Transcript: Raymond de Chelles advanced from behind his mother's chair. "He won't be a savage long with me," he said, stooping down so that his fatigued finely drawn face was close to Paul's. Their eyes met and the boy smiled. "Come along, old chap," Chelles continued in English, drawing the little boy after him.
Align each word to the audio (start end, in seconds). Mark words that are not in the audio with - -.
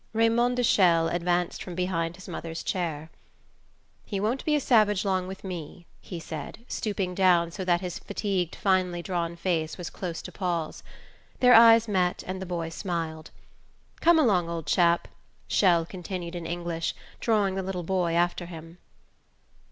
Raymond 0.13 0.55
de 0.57 0.63
Chelles 0.63 1.11
advanced 1.13 1.61
from 1.61 1.75
behind 1.75 2.15
his 2.15 2.27
mother's 2.27 2.63
chair. 2.63 3.11
"He 4.03 4.19
won't 4.19 4.43
be 4.45 4.55
a 4.55 4.59
savage 4.59 5.05
long 5.05 5.27
with 5.27 5.43
me," 5.43 5.85
he 5.99 6.19
said, 6.19 6.65
stooping 6.67 7.13
down 7.13 7.51
so 7.51 7.63
that 7.65 7.81
his 7.81 7.99
fatigued 7.99 8.55
finely 8.55 9.03
drawn 9.03 9.35
face 9.35 9.77
was 9.77 9.91
close 9.91 10.23
to 10.23 10.31
Paul's. 10.31 10.81
Their 11.39 11.53
eyes 11.53 11.87
met 11.87 12.23
and 12.25 12.41
the 12.41 12.47
boy 12.47 12.69
smiled. 12.69 13.29
"Come 13.99 14.17
along, 14.17 14.49
old 14.49 14.65
chap," 14.65 15.07
Chelles 15.47 15.87
continued 15.89 16.33
in 16.33 16.47
English, 16.47 16.95
drawing 17.19 17.53
the 17.53 17.61
little 17.61 17.83
boy 17.83 18.13
after 18.15 18.47
him. 18.47 18.79